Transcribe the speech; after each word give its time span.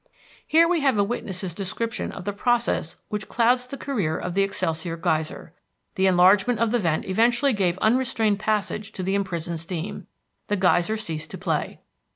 Here 0.47 0.67
we 0.67 0.79
have 0.79 0.97
a 0.97 1.03
witness's 1.03 1.53
description 1.53 2.11
of 2.11 2.25
the 2.25 2.33
process 2.33 2.95
which 3.09 3.27
clouds 3.27 3.67
the 3.67 3.77
career 3.77 4.17
of 4.17 4.33
the 4.33 4.41
Excelsior 4.41 4.97
Geyser. 4.97 5.53
The 5.93 6.07
enlargement 6.07 6.57
of 6.57 6.71
the 6.71 6.79
vent 6.79 7.05
eventually 7.05 7.53
gave 7.53 7.77
unrestrained 7.77 8.39
passage 8.39 8.93
to 8.93 9.03
the 9.03 9.13
imprisoned 9.13 9.59
steam. 9.59 10.07
The 10.47 10.55
geyser 10.57 10.97
ceased 10.97 11.29
to 11.29 11.37
play. 11.37 11.81